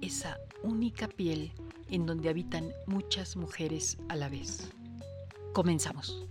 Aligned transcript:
esa 0.00 0.38
única 0.62 1.08
piel 1.08 1.52
en 1.90 2.06
donde 2.06 2.28
habitan 2.28 2.72
muchas 2.86 3.36
mujeres 3.36 3.98
a 4.08 4.16
la 4.16 4.28
vez. 4.28 4.70
Comenzamos. 5.52 6.26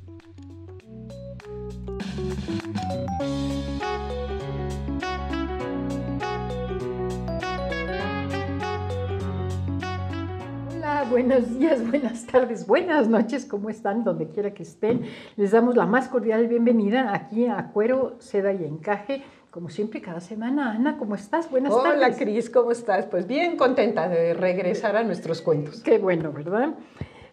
Hola, 10.76 11.06
buenos 11.10 11.60
días, 11.60 11.86
buenas 11.90 12.26
tardes, 12.26 12.66
buenas 12.66 13.08
noches, 13.08 13.46
¿cómo 13.46 13.70
están? 13.70 14.04
Donde 14.04 14.30
quiera 14.30 14.54
que 14.54 14.64
estén, 14.64 15.06
les 15.36 15.52
damos 15.52 15.76
la 15.76 15.86
más 15.86 16.08
cordial 16.08 16.48
bienvenida 16.48 17.14
aquí 17.14 17.48
a 17.48 17.72
Cuero, 17.72 18.18
Seda 18.20 18.54
y 18.54 18.64
Encaje. 18.64 19.24
Como 19.58 19.70
siempre, 19.70 20.02
cada 20.02 20.20
semana. 20.20 20.74
Ana, 20.74 20.98
¿cómo 20.98 21.16
estás? 21.16 21.50
Buenas 21.50 21.74
Hola, 21.74 21.90
tardes. 21.90 22.06
Hola, 22.06 22.16
Cris, 22.16 22.52
¿cómo 22.52 22.72
estás? 22.72 23.08
Pues 23.08 23.26
bien 23.26 23.58
contenta 23.58 24.08
de 24.08 24.36
regresar 24.36 24.96
a 24.96 25.04
nuestros 25.04 25.42
cuentos. 25.42 25.82
Qué 25.82 25.98
bueno, 25.98 26.32
¿verdad? 26.32 26.76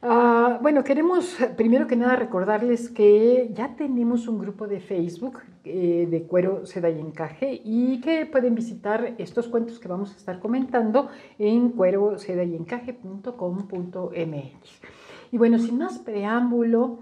Uh, 0.03 0.57
bueno, 0.63 0.83
queremos 0.85 1.37
primero 1.55 1.87
que 1.87 1.97
nada 1.97 2.17
recordarles 2.17 2.89
que 2.89 3.51
ya 3.53 3.77
tenemos 3.77 4.27
un 4.27 4.39
grupo 4.39 4.67
de 4.67 4.81
Facebook 4.81 5.41
eh, 5.65 6.09
de 6.11 6.23
cuero, 6.23 6.65
seda 6.65 6.89
y 6.89 6.99
encaje 6.99 7.61
y 7.63 8.01
que 8.01 8.25
pueden 8.25 8.55
visitar 8.55 9.17
estos 9.19 9.47
cuentos 9.47 9.79
que 9.79 9.89
vamos 9.89 10.15
a 10.15 10.17
estar 10.17 10.41
comentando 10.41 11.11
en 11.39 11.73
cuero, 11.73 12.19
seda 12.19 12.43
y 12.43 12.57
encaje.com.mx. 12.57 14.81
Y 15.31 15.37
bueno, 15.37 15.59
sin 15.59 15.77
más 15.77 15.99
preámbulo, 15.99 17.01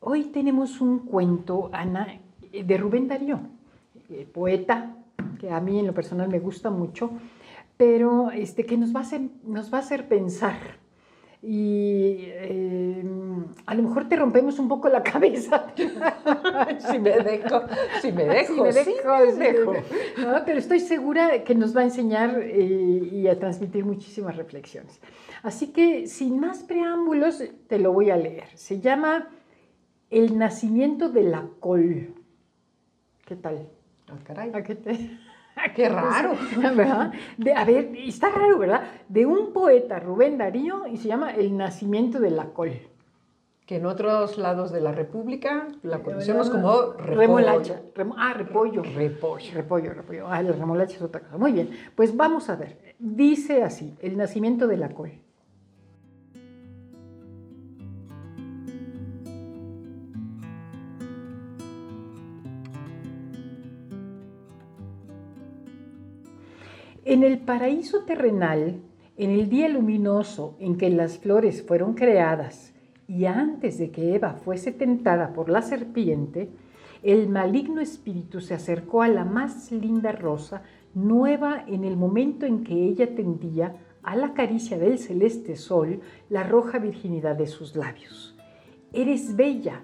hoy 0.00 0.24
tenemos 0.24 0.80
un 0.80 0.98
cuento, 0.98 1.70
Ana, 1.72 2.08
de 2.50 2.76
Rubén 2.76 3.06
Darío, 3.06 3.38
eh, 4.10 4.26
poeta, 4.32 4.96
que 5.38 5.50
a 5.50 5.60
mí 5.60 5.78
en 5.78 5.86
lo 5.86 5.94
personal 5.94 6.28
me 6.28 6.38
gusta 6.38 6.70
mucho, 6.70 7.10
pero 7.76 8.30
este, 8.30 8.64
que 8.64 8.76
nos 8.76 8.94
va 8.94 9.00
a 9.00 9.02
hacer, 9.02 9.22
nos 9.44 9.72
va 9.72 9.78
a 9.78 9.80
hacer 9.80 10.08
pensar 10.08 10.84
y 11.46 12.20
eh, 12.22 13.04
a 13.66 13.74
lo 13.74 13.82
mejor 13.82 14.08
te 14.08 14.16
rompemos 14.16 14.58
un 14.58 14.66
poco 14.66 14.88
la 14.88 15.02
cabeza. 15.02 15.66
si 15.76 16.98
me 16.98 17.10
dejo, 17.20 17.60
si 18.00 18.12
me 18.12 18.24
dejo, 18.24 18.54
si 18.54 18.62
me 18.62 18.72
dejo. 18.72 19.30
Sí 19.30 19.38
me 19.38 19.52
dejo. 19.52 19.74
¿no? 20.22 20.44
Pero 20.46 20.58
estoy 20.58 20.80
segura 20.80 21.44
que 21.44 21.54
nos 21.54 21.76
va 21.76 21.82
a 21.82 21.84
enseñar 21.84 22.40
eh, 22.40 23.10
y 23.12 23.28
a 23.28 23.38
transmitir 23.38 23.84
muchísimas 23.84 24.38
reflexiones. 24.38 25.02
Así 25.42 25.66
que 25.66 26.06
sin 26.06 26.40
más 26.40 26.62
preámbulos, 26.62 27.44
te 27.66 27.78
lo 27.78 27.92
voy 27.92 28.08
a 28.08 28.16
leer. 28.16 28.48
Se 28.54 28.80
llama 28.80 29.28
El 30.08 30.38
nacimiento 30.38 31.10
de 31.10 31.24
la 31.24 31.46
col. 31.60 32.14
¿Qué 33.26 33.36
tal? 33.36 33.68
Ah, 34.08 34.18
caray. 34.24 34.50
¿A 34.54 34.62
qué 34.62 34.74
te... 34.74 35.18
Qué 35.74 35.88
raro. 35.88 36.34
¿verdad? 36.56 37.12
De, 37.36 37.52
a 37.52 37.64
ver, 37.64 37.92
está 37.96 38.28
raro, 38.28 38.58
¿verdad? 38.58 38.82
De 39.08 39.24
un 39.24 39.52
poeta, 39.52 40.00
Rubén 40.00 40.38
Darío, 40.38 40.86
y 40.86 40.96
se 40.96 41.08
llama 41.08 41.32
El 41.32 41.56
nacimiento 41.56 42.18
de 42.18 42.30
la 42.30 42.46
col. 42.46 42.72
Que 43.66 43.76
en 43.76 43.86
otros 43.86 44.36
lados 44.36 44.72
de 44.72 44.82
la 44.82 44.92
República 44.92 45.68
la 45.82 46.00
conocemos 46.00 46.50
como 46.50 46.92
repollo. 46.92 47.14
remolacha. 47.18 47.80
Remo, 47.94 48.14
ah, 48.18 48.34
repollo. 48.34 48.82
Repollo. 48.82 49.54
Repollo, 49.54 49.94
repollo. 49.94 50.26
Ah, 50.28 50.42
la 50.42 50.52
remolacha 50.52 50.96
es 50.96 51.02
otra 51.02 51.22
cosa. 51.22 51.38
Muy 51.38 51.52
bien, 51.52 51.70
pues 51.94 52.14
vamos 52.14 52.50
a 52.50 52.56
ver. 52.56 52.94
Dice 52.98 53.62
así, 53.62 53.96
El 54.02 54.18
nacimiento 54.18 54.66
de 54.66 54.76
la 54.76 54.90
col. 54.90 55.12
En 67.06 67.22
el 67.22 67.38
paraíso 67.40 68.04
terrenal, 68.04 68.80
en 69.18 69.30
el 69.30 69.50
día 69.50 69.68
luminoso 69.68 70.56
en 70.58 70.78
que 70.78 70.88
las 70.88 71.18
flores 71.18 71.62
fueron 71.62 71.92
creadas 71.92 72.72
y 73.06 73.26
antes 73.26 73.76
de 73.76 73.90
que 73.90 74.14
Eva 74.14 74.32
fuese 74.32 74.72
tentada 74.72 75.34
por 75.34 75.50
la 75.50 75.60
serpiente, 75.60 76.48
el 77.02 77.28
maligno 77.28 77.82
espíritu 77.82 78.40
se 78.40 78.54
acercó 78.54 79.02
a 79.02 79.08
la 79.08 79.26
más 79.26 79.70
linda 79.70 80.12
rosa, 80.12 80.62
nueva 80.94 81.66
en 81.68 81.84
el 81.84 81.98
momento 81.98 82.46
en 82.46 82.64
que 82.64 82.72
ella 82.72 83.14
tendía 83.14 83.76
a 84.02 84.16
la 84.16 84.32
caricia 84.32 84.78
del 84.78 84.98
celeste 84.98 85.56
sol 85.56 86.00
la 86.30 86.42
roja 86.42 86.78
virginidad 86.78 87.36
de 87.36 87.48
sus 87.48 87.76
labios. 87.76 88.34
Eres 88.94 89.36
bella. 89.36 89.82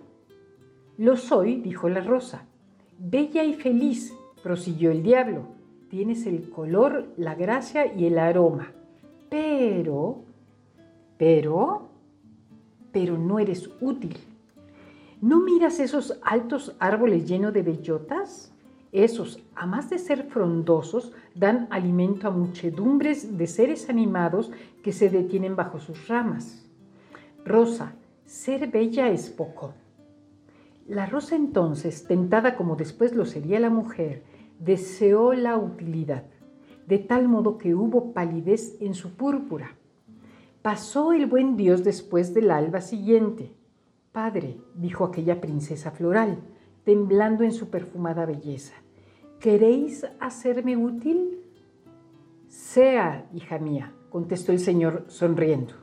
Lo 0.97 1.19
soy, 1.19 1.57
dijo 1.57 1.91
la 1.91 2.01
rosa. 2.01 2.47
Bella 2.99 3.45
y 3.45 3.53
feliz, 3.53 4.15
prosiguió 4.43 4.91
el 4.91 5.03
diablo 5.03 5.60
tienes 5.91 6.25
el 6.27 6.49
color, 6.49 7.09
la 7.17 7.35
gracia 7.35 7.93
y 7.93 8.07
el 8.07 8.19
aroma. 8.19 8.73
Pero, 9.29 10.23
pero, 11.19 11.89
pero 12.93 13.19
no 13.19 13.39
eres 13.39 13.69
útil. 13.81 14.17
¿No 15.21 15.41
miras 15.41 15.81
esos 15.81 16.19
altos 16.23 16.77
árboles 16.79 17.29
llenos 17.29 17.53
de 17.53 17.63
bellotas? 17.63 18.53
Esos, 18.93 19.43
a 19.55 19.67
más 19.67 19.91
de 19.91 19.99
ser 19.99 20.25
frondosos, 20.25 21.13
dan 21.35 21.67
alimento 21.71 22.29
a 22.29 22.31
muchedumbres 22.31 23.37
de 23.37 23.47
seres 23.47 23.91
animados 23.91 24.51
que 24.83 24.93
se 24.93 25.11
detienen 25.11 25.57
bajo 25.57 25.79
sus 25.79 26.09
ramas. 26.09 26.65
Rosa, 27.45 27.93
ser 28.25 28.69
bella 28.69 29.11
es 29.11 29.29
poco. 29.29 29.75
La 30.89 31.07
rosa 31.07 31.37
entonces, 31.37 32.05
tentada 32.07 32.57
como 32.57 32.77
después 32.77 33.15
lo 33.15 33.25
sería 33.25 33.61
la 33.61 33.71
mujer, 33.71 34.23
deseó 34.61 35.33
la 35.33 35.57
utilidad, 35.57 36.25
de 36.87 36.99
tal 36.99 37.27
modo 37.29 37.59
que 37.59 37.75
hubo 37.75 38.13
palidez 38.13 38.77
en 38.81 38.95
su 38.95 39.15
púrpura. 39.15 39.77
Pasó 40.63 41.13
el 41.13 41.27
buen 41.27 41.57
Dios 41.57 41.83
después 41.83 42.35
del 42.35 42.51
alba 42.51 42.81
siguiente. 42.81 43.53
Padre, 44.13 44.59
dijo 44.75 45.05
aquella 45.05 45.41
princesa 45.41 45.91
floral, 45.91 46.39
temblando 46.85 47.43
en 47.45 47.53
su 47.53 47.71
perfumada 47.71 48.27
belleza, 48.27 48.75
¿queréis 49.39 50.07
hacerme 50.19 50.77
útil? 50.77 51.39
Sea, 52.49 53.29
hija 53.33 53.59
mía, 53.59 53.95
contestó 54.11 54.53
el 54.53 54.59
Señor 54.59 55.05
sonriendo. 55.09 55.75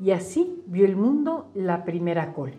Y 0.00 0.10
así 0.10 0.62
vio 0.66 0.84
el 0.84 0.96
mundo 0.96 1.50
la 1.54 1.84
primera 1.84 2.32
col. 2.34 2.52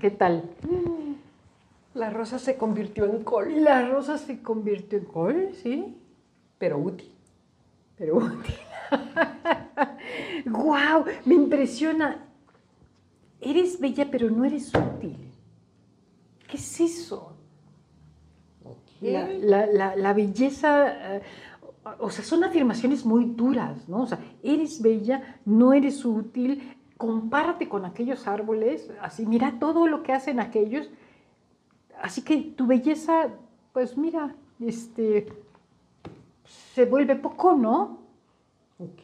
¿Qué 0.00 0.10
tal? 0.10 0.50
La 1.92 2.08
rosa 2.08 2.38
se 2.38 2.56
convirtió 2.56 3.04
en 3.04 3.22
col. 3.22 3.62
La 3.62 3.86
rosa 3.86 4.16
se 4.16 4.40
convirtió 4.40 4.98
en 4.98 5.04
col, 5.04 5.50
sí. 5.62 5.94
Pero 6.58 6.78
útil. 6.78 7.12
Pero 7.98 8.16
útil. 8.16 8.54
¡Guau! 10.46 11.04
Me 11.26 11.34
impresiona. 11.34 12.26
Eres 13.42 13.78
bella, 13.78 14.08
pero 14.10 14.30
no 14.30 14.44
eres 14.46 14.72
útil. 14.74 15.18
¿Qué 16.48 16.56
es 16.56 16.80
eso? 16.80 17.34
Okay. 18.64 19.12
La, 19.12 19.28
la, 19.28 19.66
la, 19.66 19.96
la, 19.96 20.12
belleza. 20.14 21.20
Uh, 21.84 22.04
o 22.06 22.10
sea, 22.10 22.24
son 22.24 22.44
afirmaciones 22.44 23.04
muy 23.04 23.26
duras, 23.26 23.86
¿no? 23.88 24.02
O 24.02 24.06
sea, 24.06 24.18
eres 24.42 24.80
bella, 24.80 25.40
no 25.44 25.72
eres 25.72 26.04
útil, 26.04 26.76
compárate 27.00 27.66
con 27.66 27.86
aquellos 27.86 28.28
árboles, 28.28 28.90
así, 29.00 29.24
mira 29.24 29.54
todo 29.58 29.86
lo 29.86 30.02
que 30.02 30.12
hacen 30.12 30.38
aquellos. 30.38 30.90
Así 31.98 32.20
que 32.20 32.36
tu 32.36 32.66
belleza, 32.66 33.30
pues 33.72 33.96
mira, 33.96 34.36
este, 34.60 35.26
se 36.74 36.84
vuelve 36.84 37.16
poco, 37.16 37.54
¿no? 37.54 38.00
Ok. 38.78 39.02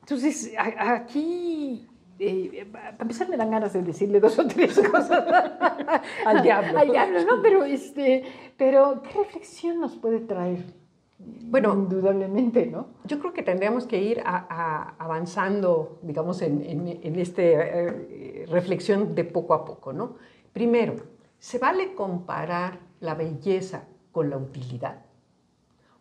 Entonces, 0.00 0.52
aquí, 0.56 1.88
eh, 2.20 2.68
para 2.70 2.96
empezar, 3.00 3.28
me 3.28 3.36
dan 3.36 3.50
ganas 3.50 3.72
de 3.72 3.82
decirle 3.82 4.20
dos 4.20 4.38
o 4.38 4.46
tres 4.46 4.78
cosas 4.90 5.26
al 6.24 6.40
diablo. 6.40 6.78
Al 6.78 6.88
diablo, 6.88 7.24
¿no? 7.24 7.42
Pero, 7.42 7.64
este, 7.64 8.22
pero, 8.56 9.02
¿qué 9.02 9.18
reflexión 9.18 9.80
nos 9.80 9.96
puede 9.96 10.20
traer? 10.20 10.64
Bueno, 11.18 11.74
indudablemente, 11.74 12.66
¿no? 12.66 12.88
Yo 13.04 13.18
creo 13.18 13.32
que 13.32 13.42
tendríamos 13.42 13.86
que 13.86 14.00
ir 14.00 14.22
avanzando, 14.24 15.98
digamos, 16.02 16.42
en, 16.42 16.62
en, 16.62 17.16
esta 17.16 17.42
eh, 17.42 18.46
reflexión 18.48 19.14
de 19.14 19.24
poco 19.24 19.54
a 19.54 19.64
poco, 19.64 19.92
¿no? 19.92 20.16
Primero, 20.52 20.94
¿se 21.38 21.58
vale 21.58 21.94
comparar 21.94 22.78
la 23.00 23.14
belleza 23.14 23.84
con 24.12 24.30
la 24.30 24.36
utilidad? 24.36 25.06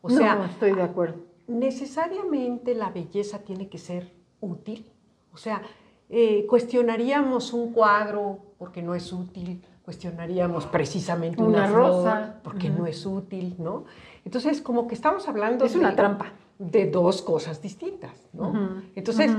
O 0.01 0.09
sea, 0.09 0.35
no, 0.35 0.45
estoy 0.45 0.73
de 0.73 0.83
acuerdo 0.83 1.27
necesariamente 1.47 2.75
la 2.75 2.89
belleza 2.89 3.39
tiene 3.39 3.69
que 3.69 3.77
ser 3.77 4.11
útil. 4.41 4.91
O 5.33 5.37
sea, 5.37 5.61
eh, 6.09 6.45
cuestionaríamos 6.47 7.53
un 7.53 7.73
cuadro 7.73 8.39
porque 8.57 8.81
no 8.81 8.95
es 8.95 9.11
útil, 9.11 9.63
cuestionaríamos 9.88 10.66
precisamente 10.66 11.42
una, 11.42 11.66
rosa 11.66 12.42
porque 12.44 12.69
no 12.69 12.88
es 12.88 13.06
útil, 13.06 13.56
¿no? 13.57 13.86
Entonces, 14.25 14.62
como 14.62 14.86
que 14.86 14.95
estamos 14.95 15.30
hablando 15.30 15.63
es 15.63 15.78
una 15.78 15.95
trampa 15.95 16.34
de 16.60 16.92
dos 16.92 17.22
cosas 17.22 17.62
distintas, 17.62 18.12
¿no? 18.34 18.81
Entonces, 18.95 19.31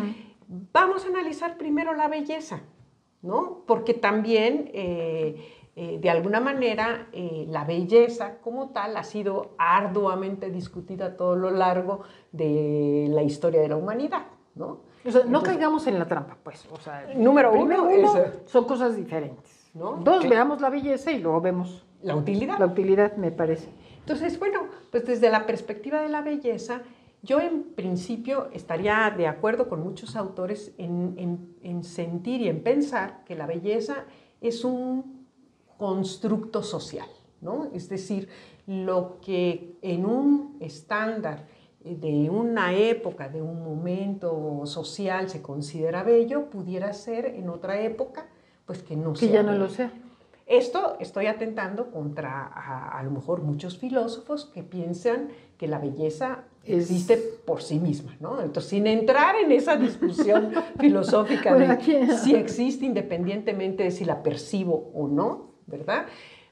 vamos 0.73 1.05
a 1.05 1.09
analizar 1.09 1.59
primero 1.59 1.93
la 1.93 2.09
belleza, 2.09 2.61
¿no? 3.21 3.63
Porque 3.67 3.93
también 3.93 4.71
eh, 4.73 5.37
eh, 5.77 5.99
de 6.01 6.09
alguna 6.09 6.41
manera 6.41 7.09
eh, 7.13 7.45
la 7.51 7.65
belleza 7.65 8.39
como 8.39 8.71
tal 8.71 8.97
ha 8.97 9.05
sido 9.05 9.51
arduamente 9.59 10.49
discutida 10.49 11.09
a 11.09 11.17
todo 11.19 11.37
lo 11.37 11.51
largo 11.51 12.05
de 12.33 13.07
la 13.11 13.23
historia 13.23 13.61
de 13.61 13.69
la 13.69 13.77
humanidad, 13.77 14.25
¿no? 14.55 14.89
no 15.27 15.43
caigamos 15.43 15.87
en 15.87 15.99
la 15.99 16.07
trampa, 16.07 16.39
pues. 16.43 16.67
O 16.73 16.79
sea, 16.79 17.07
número 17.15 17.53
uno, 17.53 17.87
son 18.47 18.65
cosas 18.65 18.97
diferentes. 18.97 19.58
¿No? 19.75 19.97
Dos, 19.97 20.29
veamos 20.29 20.61
la 20.61 20.71
belleza 20.71 21.13
y 21.13 21.19
luego 21.19 21.41
vemos 21.41 21.87
la 22.03 22.17
utilidad. 22.17 22.59
La 22.59 22.67
utilidad, 22.67 23.17
me 23.17 23.31
parece. 23.31 23.69
Entonces, 24.01 24.39
bueno, 24.39 24.69
pues 24.91 25.05
desde 25.07 25.31
la 25.31 25.47
perspectiva 25.47 26.01
de 26.01 26.09
la 26.09 26.23
belleza, 26.23 26.83
yo 27.23 27.41
en 27.41 27.63
principio 27.75 28.49
estaría 28.53 29.13
de 29.17 29.27
acuerdo 29.27 29.69
con 29.69 29.83
muchos 29.83 30.17
autores 30.17 30.73
en, 30.79 31.57
en 31.63 31.85
sentir 31.85 32.41
y 32.41 32.49
en 32.49 32.63
pensar 32.63 33.25
que 33.25 33.35
la 33.35 33.47
belleza 33.47 34.05
es 34.41 34.65
un 34.65 35.27
constructo 35.77 36.63
social, 36.63 37.09
¿no? 37.41 37.71
Es 37.73 37.89
decir, 37.89 38.29
lo 38.67 39.19
que 39.21 39.79
en 39.81 40.05
un 40.05 40.57
estándar 40.61 41.47
de 41.83 42.29
una 42.29 42.75
época, 42.75 43.29
de 43.29 43.41
un 43.41 43.63
momento 43.63 44.63
social 44.67 45.29
se 45.31 45.41
considera 45.41 46.03
bello, 46.03 46.51
pudiera 46.51 46.93
ser 46.93 47.27
en 47.27 47.49
otra 47.49 47.81
época, 47.81 48.27
pues 48.69 48.83
que 48.83 48.97
no 48.97 49.15
que 49.15 49.31
ya 49.31 49.43
no 49.43 49.55
lo 49.55 49.71
sea. 49.71 49.91
Esto 50.47 50.97
estoy 51.01 51.27
atentando 51.27 51.91
contra 51.91 52.47
a, 52.47 53.03
lo 53.03 53.11
mejor 53.11 53.43
muchos 53.43 53.79
filósofos 53.79 54.45
que 54.45 54.63
piensan 54.63 55.29
que 55.57 55.67
la 55.67 55.79
belleza 55.79 56.45
existe 56.65 57.17
por 57.17 57.63
sí 57.63 57.79
misma, 57.79 58.17
¿no? 58.21 58.41
Entonces, 58.41 58.71
sin 58.71 58.87
entrar 58.87 59.37
en 59.37 59.53
esa 59.53 59.77
discusión 59.77 60.53
filosófica 60.79 61.55
de 61.55 62.17
si 62.19 62.35
existe 62.35 62.85
independientemente 62.85 63.85
de 63.85 63.91
si 63.91 64.05
la 64.05 64.23
percibo 64.23 64.91
o 64.95 65.09
no, 65.09 65.55
¿verdad? 65.67 66.07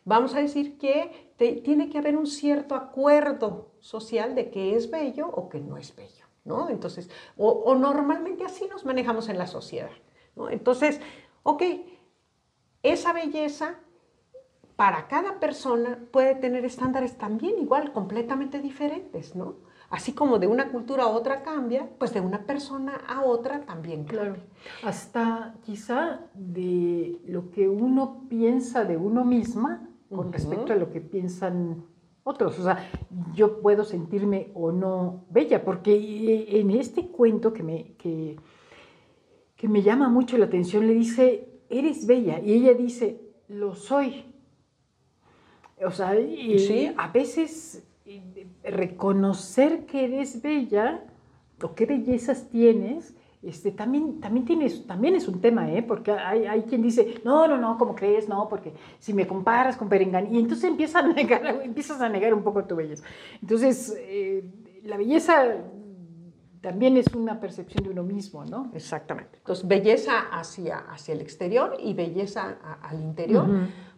Vamos 0.05 0.35
a 0.35 0.41
decir 0.41 0.79
que 0.79 1.35
tiene 1.63 1.91
que 1.91 1.99
haber 1.99 2.17
un 2.17 2.27
cierto 2.27 2.75
acuerdo 2.75 3.73
social 3.81 4.35
de 4.35 4.51
que 4.51 4.75
es 4.75 4.91
bello 4.91 5.29
o 5.29 5.51
que 5.51 5.61
no 5.61 5.77
es 5.77 5.95
bello, 5.95 6.25
¿no? 6.45 6.71
Entonces, 6.71 7.11
o, 7.37 7.75
normalmente 7.75 8.45
así 8.45 8.67
nos 8.69 8.87
manejamos 8.87 9.29
en 9.29 9.37
la 9.37 9.47
sociedad, 9.47 9.91
¿no? 10.35 10.49
Entonces, 10.49 11.01
ok, 11.43 11.63
esa 12.93 13.13
belleza 13.13 13.77
para 14.77 15.09
cada 15.09 15.41
persona 15.41 15.99
puede 16.11 16.35
tener 16.35 16.65
estándares 16.65 17.17
también 17.17 17.59
igual, 17.59 17.93
completamente 17.93 18.61
diferentes, 18.61 19.35
¿no? 19.35 19.57
Así 19.89 20.13
como 20.13 20.39
de 20.39 20.49
una 20.49 20.71
cultura 20.71 21.05
a 21.05 21.09
otra 21.09 21.43
cambia, 21.43 21.89
pues 21.99 22.13
de 22.13 22.21
una 22.21 22.45
persona 22.45 23.01
a 23.09 23.23
otra 23.23 23.61
también 23.61 24.05
Claro. 24.05 24.37
Hasta 24.83 25.55
quizá 25.63 26.21
de 26.35 27.21
lo 27.25 27.51
que 27.51 27.69
uno 27.69 28.27
piensa 28.29 28.85
de 28.85 28.97
uno 28.97 29.25
misma 29.25 29.89
con 30.15 30.33
respecto 30.33 30.73
a 30.73 30.77
lo 30.77 30.91
que 30.91 31.01
piensan 31.01 31.85
otros. 32.25 32.59
O 32.59 32.65
sea, 32.65 32.91
yo 33.35 33.61
puedo 33.61 33.85
sentirme 33.85 34.51
o 34.55 34.73
no 34.73 35.25
bella, 35.31 35.65
porque 35.65 36.59
en 36.61 36.73
este 36.73 37.09
cuento 37.09 37.53
que 37.53 37.63
me, 37.63 37.95
que, 37.97 38.37
que 39.55 39.69
me 39.69 39.83
llama 39.83 40.09
mucho 40.09 40.37
la 40.37 40.47
atención, 40.47 40.87
le 40.89 40.95
dice, 40.95 41.56
eres 41.71 42.07
bella, 42.07 42.41
y 42.41 42.53
ella 42.53 42.75
dice, 42.75 43.21
lo 43.49 43.75
soy. 43.75 44.25
O 45.85 45.91
sea, 45.91 46.19
y 46.19 46.93
a 46.97 47.09
veces 47.09 47.83
reconocer 48.65 49.87
que 49.87 50.05
eres 50.05 50.41
bella 50.41 51.05
o 51.63 51.75
qué 51.75 51.87
bellezas 51.87 52.49
tienes, 52.49 53.15
este, 53.43 53.71
también, 53.71 54.21
también, 54.21 54.45
tienes, 54.45 54.87
también 54.87 55.15
es 55.15 55.29
un 55.29 55.41
tema, 55.41 55.71
¿eh? 55.71 55.83
porque 55.83 56.11
hay, 56.11 56.47
hay, 56.47 56.63
quien 56.63 56.83
dice, 56.83 57.21
no, 57.25 57.47
no, 57.47 57.57
no, 57.59 57.79
¿cómo 57.79 57.95
crees? 57.95 58.29
No, 58.29 58.49
porque 58.49 58.73
si 58.99 59.13
me 59.13 59.27
comparas 59.27 59.77
con 59.77 59.89
Perengani, 59.89 60.37
y 60.37 60.41
entonces 60.41 60.69
empiezas 60.69 61.05
a 61.05 61.07
negar, 61.13 61.63
empiezas 61.63 62.01
a 62.01 62.09
negar 62.09 62.35
un 62.35 62.43
poco 62.43 62.65
tu 62.65 62.75
belleza. 62.75 63.05
Entonces, 63.41 63.97
eh, 63.99 64.45
la 64.83 64.97
belleza 64.97 65.59
también 66.61 66.97
es 66.97 67.15
una 67.15 67.41
percepción 67.41 67.85
de 67.85 67.91
uno 67.91 68.03
mismo, 68.03 68.45
¿no? 68.45 68.71
Exactamente. 68.75 69.39
Entonces, 69.39 69.67
belleza 69.67 70.21
hacia, 70.31 70.79
hacia 70.79 71.15
el 71.15 71.21
exterior 71.21 71.77
y 71.79 71.95
belleza 71.95 72.59
al 72.83 73.01
interior 73.01 73.49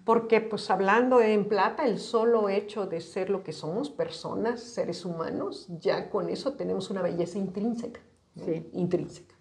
porque 0.09 0.41
pues 0.41 0.71
hablando 0.71 1.21
en 1.21 1.49
plata, 1.49 1.85
el 1.85 1.99
solo 1.99 2.49
hecho 2.49 2.87
de 2.87 3.03
ser 3.03 3.29
lo 3.29 3.45
que 3.45 3.53
somos, 3.53 3.91
personas, 3.91 4.63
seres 4.63 5.05
humanos, 5.05 5.67
ya 5.81 6.09
con 6.09 6.31
eso 6.31 6.55
tenemos 6.55 6.89
una 6.89 7.03
belleza 7.03 7.37
intrínseca. 7.37 8.01
Sí. 8.35 8.71
Intrínseca. 8.73 9.35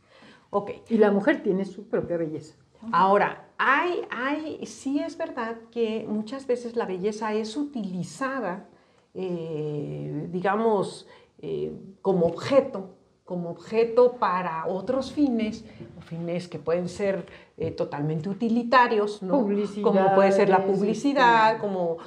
Ok. 0.49 0.71
Y 0.89 0.97
la 0.97 1.09
mujer 1.09 1.41
tiene 1.41 1.63
su 1.63 1.87
propia 1.87 2.17
belleza. 2.17 2.55
Ahora, 2.91 3.47
hay, 3.57 4.01
hay, 4.09 4.65
sí 4.65 4.99
es 4.99 5.17
verdad 5.17 5.55
que 5.71 6.05
muchas 6.05 6.45
veces 6.45 6.75
la 6.75 6.85
belleza 6.85 7.33
es 7.33 7.55
utilizada, 7.55 8.67
eh, 9.13 10.27
digamos, 10.33 11.07
eh, 11.37 11.71
como 12.01 12.25
objeto, 12.25 12.96
como 13.27 13.49
objeto 13.49 14.13
para 14.13 14.65
otros 14.67 15.11
fines, 15.11 15.65
fines 16.05 16.47
que 16.47 16.59
pueden 16.59 16.87
ser 16.87 17.25
eh, 17.59 17.71
totalmente 17.71 18.29
utilitarios, 18.29 19.23
¿no? 19.23 19.47
como 19.81 20.13
puede 20.13 20.31
ser 20.31 20.47
la 20.47 20.63
publicidad, 20.63 21.55
este, 21.55 21.61
como, 21.61 21.97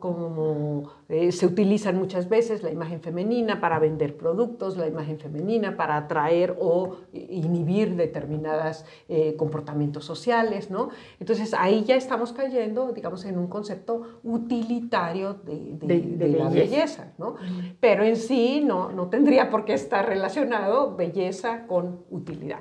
como 0.00 0.90
eh, 1.10 1.30
se 1.30 1.44
utilizan 1.44 1.98
muchas 1.98 2.30
veces 2.30 2.62
la 2.62 2.70
imagen 2.70 3.02
femenina 3.02 3.60
para 3.60 3.78
vender 3.78 4.16
productos, 4.16 4.78
la 4.78 4.86
imagen 4.86 5.18
femenina 5.18 5.76
para 5.76 5.98
atraer 5.98 6.56
o 6.58 6.96
inhibir 7.12 7.96
determinados 7.96 8.86
eh, 9.10 9.36
comportamientos 9.36 10.06
sociales. 10.06 10.70
¿no? 10.70 10.88
Entonces 11.20 11.52
ahí 11.52 11.84
ya 11.84 11.94
estamos 11.96 12.32
cayendo, 12.32 12.92
digamos, 12.92 13.26
en 13.26 13.36
un 13.36 13.48
concepto 13.48 14.20
utilitario 14.22 15.34
de, 15.34 15.76
de, 15.82 16.28
la 16.28 16.48
belleza. 16.48 17.12
¿no? 17.18 17.34
Pero 17.78 18.04
en 18.04 18.16
sí 18.16 18.62
no, 18.64 18.90
no 18.90 19.10
tendría 19.10 19.50
por 19.50 19.66
qué 19.66 19.74
estar 19.74 20.08
relacionado 20.08 20.96
belleza 20.96 21.66
con 21.66 22.06
utilidad. 22.08 22.60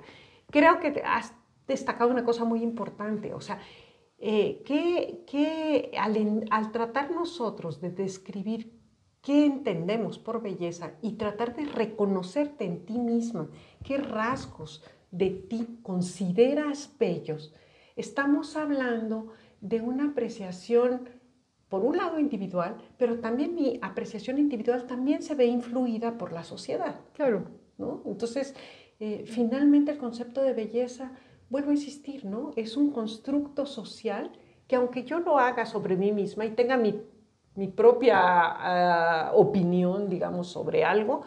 Creo 0.51 0.81
que 0.81 1.01
hasta 1.05 1.46
destacado 1.67 2.09
una 2.09 2.23
cosa 2.23 2.45
muy 2.45 2.63
importante, 2.63 3.33
o 3.33 3.41
sea, 3.41 3.59
eh, 4.19 4.63
que, 4.65 5.91
al, 5.99 6.71
tratar 6.71 7.11
nosotros 7.11 7.79
de 7.81 7.91
describir 7.91 8.73
qué 9.21 9.45
entendemos 9.45 10.17
por 10.17 10.41
belleza 10.41 10.93
y 11.01 11.13
tratar 11.13 11.55
de 11.55 11.65
reconocerte 11.65 12.65
en 12.65 12.85
ti 12.85 12.97
misma, 12.97 13.49
qué 13.83 13.97
rasgos 13.97 14.83
de 15.11 15.29
ti 15.29 15.79
consideras 15.83 16.95
bellos, 16.97 17.53
estamos 17.95 18.55
hablando 18.55 19.27
de 19.61 19.81
una 19.81 20.11
apreciación, 20.11 21.09
por 21.69 21.83
un 21.83 21.97
lado 21.97 22.17
individual, 22.17 22.77
pero 22.97 23.19
también 23.19 23.53
mi 23.53 23.77
apreciación 23.81 24.39
individual 24.39 24.87
también 24.87 25.21
se 25.21 25.35
ve 25.35 25.45
influida 25.45 26.17
por 26.17 26.31
la 26.31 26.43
sociedad. 26.43 27.01
Claro. 27.13 27.45
¿no? 27.77 28.01
Entonces, 28.05 28.55
eh, 28.99 29.25
finalmente 29.27 29.91
el 29.91 29.97
concepto 29.97 30.41
de 30.41 30.53
belleza 30.53 31.11
vuelvo 31.49 31.71
a 31.71 31.73
insistir, 31.73 32.25
¿no? 32.25 32.51
Es 32.55 32.77
un 32.77 32.91
constructo 32.91 33.65
social 33.65 34.31
que 34.67 34.75
aunque 34.75 35.03
yo 35.03 35.19
lo 35.19 35.37
haga 35.37 35.65
sobre 35.65 35.95
mí 35.95 36.11
misma 36.11 36.45
y 36.45 36.51
tenga 36.51 36.77
mi, 36.77 37.01
propia 37.75 38.19
ah, 38.19 39.31
opinión, 39.33 40.09
digamos, 40.09 40.47
sobre 40.47 40.83
algo, 40.83 41.23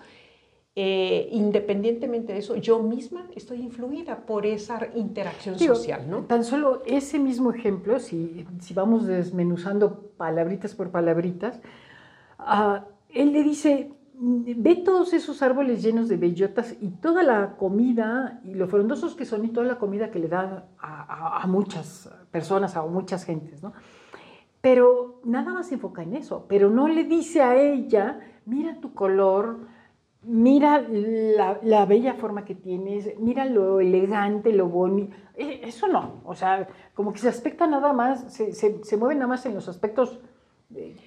eh, 0.76 1.28
independientemente 1.32 2.32
de 2.32 2.38
eso, 2.38 2.54
yo 2.56 2.80
misma 2.80 3.28
estoy 3.34 3.60
influida 3.60 4.24
por 4.24 4.46
esa 4.46 4.88
interacción 4.94 5.58
social, 5.58 6.08
¿no? 6.08 6.22
Tan 6.22 6.44
solo 6.44 6.82
ese 6.86 7.18
mismo 7.18 7.52
ejemplo, 7.52 7.98
si, 7.98 8.46
si 8.60 8.72
vamos 8.72 9.06
desmenuzando 9.06 10.12
palabritas 10.16 10.74
por 10.74 10.90
palabritas, 10.90 11.60
ah, 12.38 12.86
él 13.08 13.32
le 13.32 13.42
dice, 13.42 13.90
ve 14.22 14.76
todos 14.76 15.14
esos 15.14 15.40
árboles 15.40 15.82
llenos 15.82 16.08
de 16.08 16.18
bellotas 16.18 16.76
y 16.78 16.90
toda 16.90 17.22
la 17.22 17.56
comida 17.56 18.40
y 18.44 18.52
lo 18.52 18.68
frondosos 18.68 19.14
que 19.14 19.24
son 19.24 19.46
y 19.46 19.48
toda 19.48 19.66
la 19.66 19.78
comida 19.78 20.10
que 20.10 20.18
le 20.18 20.28
dan 20.28 20.66
a, 20.78 21.46
muchas 21.46 22.10
personas, 22.30 22.76
a 22.76 22.82
muchas 22.82 23.24
gentes, 23.24 23.62
¿no? 23.62 23.72
Pero 24.60 25.22
nada 25.24 25.54
más 25.54 25.68
se 25.68 25.76
enfoca 25.76 26.02
en 26.02 26.14
eso, 26.14 26.44
pero 26.48 26.68
no 26.68 26.86
le 26.86 27.04
dice 27.04 27.40
a 27.40 27.56
ella, 27.56 28.20
mira 28.44 28.78
tu 28.78 28.92
color, 28.92 29.60
mira 30.22 30.84
la, 30.86 31.86
bella 31.86 32.12
forma 32.14 32.44
que 32.44 32.54
tienes, 32.54 33.18
mira 33.18 33.46
lo 33.46 33.80
elegante, 33.80 34.52
lo 34.52 34.68
bonito. 34.68 35.16
E, 35.34 35.66
eso 35.66 35.88
no, 35.88 36.20
o 36.26 36.34
sea, 36.34 36.68
como 36.92 37.14
que 37.14 37.20
se 37.20 37.28
aspecta 37.30 37.66
nada 37.66 37.94
más, 37.94 38.34
se, 38.34 38.52
se 38.52 38.96
mueve 38.98 39.14
nada 39.14 39.28
más 39.28 39.46
en 39.46 39.54
los 39.54 39.66
aspectos 39.66 40.20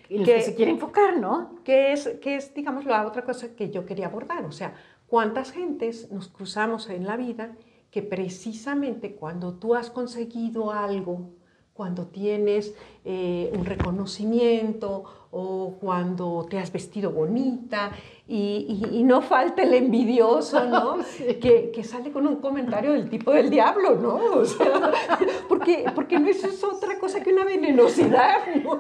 que, 0.08 0.42
se 0.42 0.56
quiere 0.56 0.72
enfocar, 0.72 1.18
¿no? 1.18 1.56
Que 1.64 1.94
es, 1.94 2.08
que 2.22 2.36
es, 2.36 2.54
digamos, 2.54 2.86
la 2.86 3.06
otra 3.08 3.24
cosa 3.24 3.56
que 3.56 3.70
yo 3.70 3.86
quería 3.86 4.08
abordar. 4.08 4.46
O 4.46 4.52
sea, 4.52 4.76
¿cuántas 5.08 5.52
gentes 5.52 6.12
nos 6.12 6.28
cruzamos 6.28 6.90
en 6.90 7.06
la 7.06 7.18
vida 7.18 7.56
que 7.92 8.02
precisamente 8.02 9.16
cuando 9.16 9.54
tú 9.54 9.76
has 9.76 9.90
conseguido 9.90 10.72
algo, 10.72 11.30
cuando 11.74 12.08
tienes 12.08 12.74
eh, 13.06 13.52
un 13.56 13.66
reconocimiento 13.66 15.04
o 15.32 15.78
cuando 15.80 16.46
te 16.50 16.60
has 16.60 16.72
vestido 16.72 17.12
bonita 17.12 17.92
y, 18.28 19.02
no 19.04 19.22
falta 19.22 19.64
el 19.64 19.74
envidioso, 19.74 20.64
¿no? 20.66 20.98
que, 21.42 21.72
que, 21.74 21.84
sale 21.84 22.12
con 22.12 22.26
un 22.26 22.38
comentario 22.38 22.94
del 22.94 23.10
tipo 23.10 23.32
del 23.32 23.50
diablo, 23.50 23.96
¿no? 23.96 24.16
O 24.38 24.46
sea, 24.46 24.92
porque, 25.50 25.86
porque 25.94 26.20
no 26.20 26.30
eso 26.30 26.48
es 26.48 26.64
otra 26.64 27.00
cosa 27.00 27.22
que 27.22 27.34
una 27.34 27.46
venenosidad, 27.46 28.56
¿no? 28.64 28.80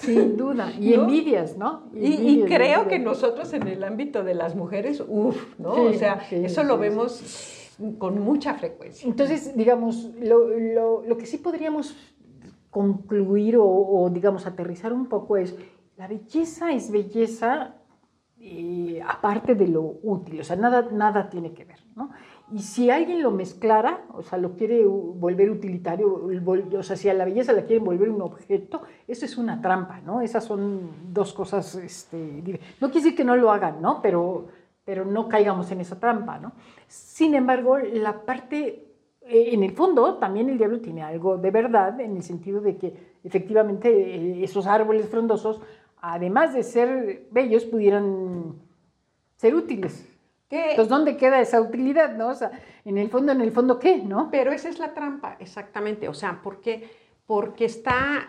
Sin 0.00 0.36
duda, 0.36 0.72
y 0.78 0.94
envidias, 0.94 1.56
¿no? 1.56 1.90
Y, 1.94 2.42
creo 2.44 2.88
que 2.88 2.98
nosotros 2.98 3.52
en 3.52 3.68
el 3.68 3.84
ámbito 3.84 4.24
de 4.24 4.34
las 4.34 4.54
mujeres, 4.54 5.02
uff, 5.06 5.58
¿no? 5.58 5.72
o 5.72 5.92
sea, 5.92 6.26
eso 6.30 6.62
lo 6.62 6.78
vemos 6.78 7.68
con 7.98 8.20
mucha 8.20 8.54
frecuencia. 8.54 9.08
Entonces, 9.08 9.56
digamos, 9.56 10.10
lo, 10.20 11.02
lo, 11.02 11.16
que 11.16 11.26
sí 11.26 11.38
podríamos 11.38 11.96
concluir 12.70 13.56
o, 13.58 14.08
digamos, 14.12 14.46
aterrizar 14.46 14.92
un 14.92 15.06
poco 15.06 15.36
es, 15.36 15.56
la 15.96 16.06
belleza 16.06 16.72
es 16.72 16.90
belleza 16.90 17.74
eh, 18.38 19.02
aparte 19.06 19.54
de 19.54 19.68
lo 19.68 19.82
útil, 20.02 20.40
o 20.40 20.44
sea, 20.44 20.56
nada, 20.56 20.88
nada 20.90 21.28
tiene 21.28 21.52
que 21.52 21.64
ver, 21.64 21.78
¿no? 21.94 22.10
Y 22.52 22.58
si 22.60 22.90
alguien 22.90 23.22
lo 23.22 23.30
mezclara, 23.30 24.02
o 24.12 24.22
sea, 24.22 24.36
lo 24.36 24.56
quiere 24.56 24.84
volver 24.84 25.50
utilitario, 25.50 26.28
o 26.76 26.82
sea, 26.82 26.96
si 26.96 27.08
a 27.08 27.14
la 27.14 27.24
belleza 27.24 27.52
la 27.52 27.62
quieren 27.62 27.84
volver 27.84 28.10
un 28.10 28.22
objeto, 28.22 28.82
eso 29.06 29.24
es 29.24 29.38
una 29.38 29.60
trampa, 29.60 30.00
¿no? 30.00 30.20
Esas 30.20 30.44
son 30.44 30.90
dos 31.12 31.32
cosas, 31.32 31.76
este, 31.76 32.42
no 32.80 32.88
quiere 32.88 33.04
decir 33.04 33.16
que 33.16 33.24
no 33.24 33.36
lo 33.36 33.52
hagan, 33.52 33.80
¿no? 33.80 34.02
Pero, 34.02 34.48
pero 34.84 35.04
no 35.04 35.28
caigamos 35.28 35.70
en 35.70 35.80
esa 35.80 36.00
trampa, 36.00 36.38
¿no? 36.38 36.52
Sin 36.88 37.36
embargo, 37.36 37.78
la 37.78 38.24
parte, 38.24 38.84
eh, 39.20 39.50
en 39.52 39.62
el 39.62 39.70
fondo, 39.70 40.16
también 40.16 40.48
el 40.48 40.58
diablo 40.58 40.80
tiene 40.80 41.02
algo 41.02 41.38
de 41.38 41.52
verdad, 41.52 42.00
en 42.00 42.16
el 42.16 42.22
sentido 42.24 42.60
de 42.60 42.76
que 42.76 43.16
efectivamente 43.22 43.88
eh, 43.90 44.42
esos 44.42 44.66
árboles 44.66 45.08
frondosos, 45.08 45.60
además 46.00 46.52
de 46.52 46.64
ser 46.64 47.28
bellos, 47.30 47.64
pudieran 47.64 48.56
ser 49.36 49.54
útiles, 49.54 50.10
entonces, 50.50 50.88
¿dónde 50.88 51.16
queda 51.16 51.40
esa 51.40 51.60
utilidad, 51.60 52.16
no? 52.16 52.28
O 52.28 52.34
sea, 52.34 52.50
en 52.84 52.98
el 52.98 53.08
fondo, 53.08 53.32
en 53.32 53.40
el 53.40 53.52
fondo, 53.52 53.78
¿qué, 53.78 53.98
no? 53.98 54.28
Pero 54.30 54.52
esa 54.52 54.68
es 54.68 54.78
la 54.78 54.94
trampa, 54.94 55.36
exactamente. 55.38 56.08
O 56.08 56.14
sea, 56.14 56.40
porque, 56.42 56.90
porque 57.26 57.64
está 57.64 58.28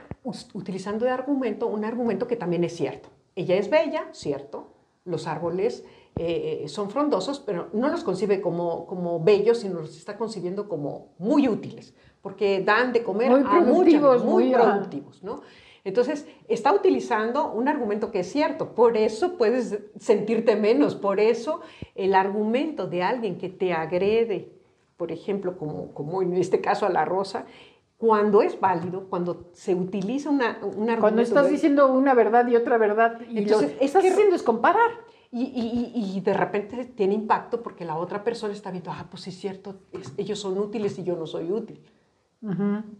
utilizando 0.54 1.06
de 1.06 1.12
argumento 1.12 1.68
un 1.68 1.84
argumento 1.84 2.28
que 2.28 2.36
también 2.36 2.64
es 2.64 2.76
cierto. 2.76 3.10
Ella 3.36 3.56
es 3.56 3.70
bella, 3.70 4.08
cierto. 4.12 4.68
Los 5.04 5.26
árboles 5.26 5.84
eh, 6.18 6.66
son 6.68 6.92
frondosos, 6.92 7.40
pero 7.40 7.70
no 7.74 7.90
los 7.90 8.04
concibe 8.04 8.40
como, 8.40 8.86
como 8.86 9.20
bellos, 9.24 9.60
sino 9.60 9.80
los 9.80 9.98
está 9.98 10.18
concibiendo 10.18 10.70
como 10.70 11.14
muy 11.18 11.48
útiles, 11.48 11.96
porque 12.22 12.62
dan 12.62 12.94
de 12.94 13.02
comer 13.02 13.32
muy 13.32 13.42
a 13.42 13.62
muchos, 13.62 14.24
muy, 14.24 14.50
muy 14.50 14.54
productivos, 14.54 15.24
¿no? 15.24 15.42
Entonces, 15.84 16.28
está 16.48 16.74
utilizando 16.74 17.52
un 17.52 17.68
argumento 17.68 18.12
que 18.12 18.20
es 18.20 18.32
cierto, 18.32 18.76
por 18.76 18.98
eso 18.98 19.38
puedes 19.38 19.80
sentirte 19.98 20.56
menos, 20.56 20.96
por 20.96 21.20
eso 21.20 21.62
el 21.96 22.14
argumento 22.14 22.88
de 22.88 23.02
alguien 23.02 23.38
que 23.38 23.50
te 23.50 23.74
agrede, 23.74 24.52
por 24.98 25.12
ejemplo, 25.12 25.58
como, 25.58 25.92
como 25.94 26.22
en 26.22 26.38
este 26.38 26.62
caso 26.62 26.86
a 26.86 26.90
la 26.90 27.06
rosa, 27.06 27.46
cuando 27.98 28.42
es 28.42 28.60
válido, 28.60 29.08
cuando 29.10 29.50
se 29.54 29.76
utiliza 29.76 30.30
una, 30.30 30.60
un 30.62 30.90
argumento... 30.90 31.00
Cuando 31.00 31.22
estás 31.22 31.50
diciendo 31.50 31.92
una 31.92 32.14
verdad 32.14 32.48
y 32.48 32.56
otra 32.56 32.78
verdad, 32.78 33.20
y 33.30 33.40
entonces 33.40 33.74
lo, 33.76 33.82
estás 33.82 34.06
haciendo 34.06 34.36
es 34.36 34.44
comparar. 34.44 34.90
Y, 35.32 35.44
y, 35.44 36.18
y, 36.18 36.20
de 36.20 36.34
repente 36.34 36.84
tiene 36.84 37.14
impacto 37.14 37.64
porque 37.64 37.86
la 37.86 37.96
otra 37.96 38.22
persona 38.22 38.54
está 38.54 38.70
viendo, 38.70 38.92
ah, 38.92 39.08
pues 39.10 39.24
sí 39.24 39.30
es 39.30 39.40
cierto, 39.40 39.80
ellos 40.18 40.40
son 40.40 40.58
útiles 40.58 41.00
y 41.00 41.04
yo 41.04 41.16
no 41.16 41.26
soy 41.26 41.50
útil 41.50 41.80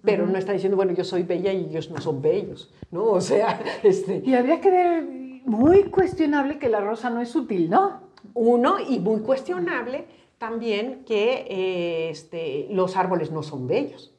pero 0.04 0.28
no 0.28 0.38
está 0.38 0.54
diciendo, 0.54 0.78
bueno, 0.78 0.94
yo 0.94 1.04
soy 1.04 1.24
bella 1.24 1.52
y 1.52 1.66
ellos 1.66 1.90
no 1.90 2.00
son 2.00 2.22
bellos, 2.22 2.72
¿no? 2.92 3.06
O 3.06 3.22
sea, 3.22 3.60
este... 3.84 4.22
Y 4.24 4.36
habría 4.36 4.62
que 4.62 4.70
ver 4.70 5.04
muy 5.46 5.86
cuestionable 5.86 6.60
que 6.60 6.70
la 6.70 6.82
rosa 6.82 7.10
no 7.10 7.22
es 7.22 7.36
útil, 7.36 7.70
¿no? 7.70 8.02
Uno, 8.34 8.78
y 8.80 9.00
muy 9.00 9.22
cuestionable 9.22 10.06
también 10.38 11.04
que 11.06 11.46
eh, 11.50 12.10
este, 12.10 12.68
los 12.72 12.98
árboles 12.98 13.32
no 13.32 13.44
son 13.44 13.68
bellos, 13.68 14.14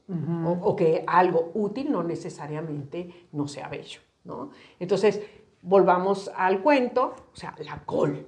o, 0.45 0.76
que 0.76 1.05
algo 1.07 1.50
útil 1.55 1.91
no 1.91 2.02
necesariamente 2.02 3.29
no 3.33 3.49
sea 3.49 3.69
bello, 3.69 4.00
¿no? 4.25 4.50
Entonces, 4.79 5.23
volvamos 5.62 6.31
al 6.37 6.61
cuento, 6.61 7.14
o 7.33 7.37
sea, 7.37 7.55
la 7.64 7.83
col. 7.85 8.26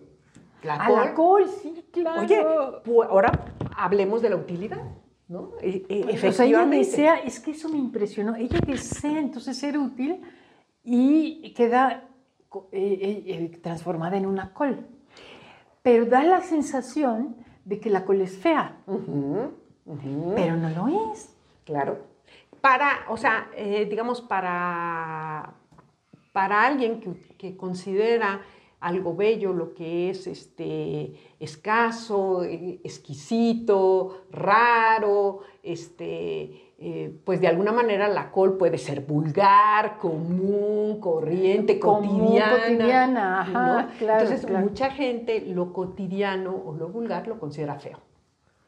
La 0.63 0.87
col, 0.87 0.97
la 0.97 1.15
col, 1.15 1.49
sí, 1.49 1.85
claro. 1.93 2.23
Oye, 2.23 2.45
ahora 3.09 3.55
hablemos 3.77 4.23
de 4.23 4.31
la 4.31 4.37
utilidad. 4.37 4.83
¿No? 5.29 5.53
E, 5.61 5.85
e, 5.89 6.29
o 6.29 6.33
sea, 6.33 6.47
ella 6.47 6.67
desea, 6.67 7.17
es 7.17 7.41
que 7.41 7.53
eso 7.53 7.69
me 7.69 7.79
impresionó, 7.79 8.37
ella 8.37 8.59
desea 8.67 9.19
entonces 9.19 9.57
ser 9.57 9.79
útil 9.79 10.21
y 10.83 11.53
queda 11.55 12.09
eh, 12.71 12.99
eh, 13.01 13.25
eh, 13.27 13.59
transformada 13.63 14.17
en 14.17 14.27
una 14.27 14.53
col. 14.53 14.87
Pero 15.83 16.07
da 16.07 16.23
la 16.23 16.41
sensación 16.41 17.37
de 17.65 17.81
que 17.81 17.91
la 17.91 18.05
col 18.05 18.21
es 18.21 18.39
fea, 18.39 18.77
pero 18.87 20.57
no 20.57 20.71
lo 20.71 21.13
es. 21.13 21.35
Claro. 21.65 21.99
Para, 22.61 23.05
o 23.09 23.17
sea, 23.17 23.49
digamos, 23.91 24.21
para, 24.23 25.55
para 26.33 26.65
alguien 26.65 27.01
que, 27.01 27.37
que 27.37 27.57
considera 27.57 28.41
algo 28.85 29.17
bello, 29.17 29.55
lo 29.55 29.73
que 29.73 30.11
es 30.11 30.27
este, 30.27 31.15
escaso, 31.41 32.45
eh, 32.45 32.81
exquisito, 32.85 34.27
raro, 34.31 35.41
este, 35.63 36.75
eh, 36.79 37.19
pues 37.25 37.41
de 37.41 37.49
alguna 37.49 37.73
manera 37.73 38.09
la 38.09 38.31
col 38.31 38.59
puede 38.59 38.77
ser 38.77 39.01
vulgar, 39.01 39.97
común, 39.97 41.01
corriente, 41.01 41.81
cotidiana. 41.81 42.61
cotidiana 42.61 43.89
Entonces 43.99 44.51
mucha 44.51 44.91
gente 44.91 45.41
lo 45.47 45.73
cotidiano 45.73 46.55
o 46.55 46.75
lo 46.75 46.89
vulgar 46.89 47.27
lo 47.27 47.41
considera 47.41 47.79
feo. 47.79 47.99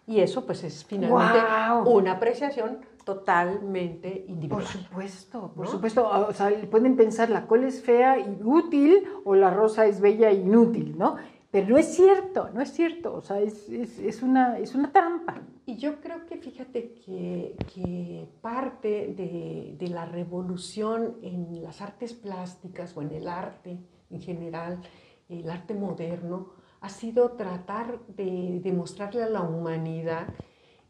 Y 0.07 0.21
eso 0.21 0.47
pues 0.47 0.63
es 0.63 0.85
finalmente 0.85 1.39
una 1.87 2.13
apreciación 2.13 2.79
totalmente 3.05 4.25
individual. 4.29 4.63
Por 4.63 4.73
supuesto, 4.73 5.53
por 5.55 5.69
supuesto. 5.69 6.09
O 6.09 6.33
sea, 6.33 6.51
pueden 6.71 6.97
pensar 6.97 7.31
la 7.31 7.47
col 7.47 7.65
es 7.65 7.83
fea 7.83 8.19
y 8.19 8.41
útil 8.43 9.05
o 9.25 9.35
la 9.35 9.51
rosa 9.51 9.87
es 9.87 10.01
bella 10.01 10.31
e 10.31 10.35
inútil, 10.35 10.97
¿no? 10.99 11.17
Pero 11.51 11.69
no 11.69 11.79
es 11.79 11.95
cierto, 11.95 12.51
no 12.53 12.61
es 12.61 12.73
cierto. 12.73 13.15
O 13.15 13.23
sea, 13.23 13.41
es, 13.41 13.69
es, 13.69 13.99
es 13.99 14.23
una, 14.23 14.59
es 14.59 14.75
una 14.75 14.93
trampa. 14.93 15.41
Y 15.65 15.77
yo 15.77 16.01
creo 16.01 16.27
que 16.27 16.37
fíjate 16.37 16.95
que, 16.95 17.57
que 17.75 18.29
parte 18.41 19.15
de, 19.17 19.77
de, 19.79 19.89
la 19.89 20.05
revolución 20.05 21.17
en 21.23 21.63
las 21.63 21.81
artes 21.81 22.13
plásticas 22.13 22.97
o 22.97 23.03
en 23.03 23.13
el 23.13 23.29
arte 23.29 23.79
en 24.11 24.21
general, 24.21 24.81
el 25.29 25.49
arte 25.49 25.75
moderno, 25.75 26.51
ha 26.81 26.89
sido 26.89 27.33
tratar 27.33 28.01
de 28.09 28.61
demostrarle 28.63 29.23
a 29.23 29.29
la 29.29 29.43
humanidad 29.43 30.29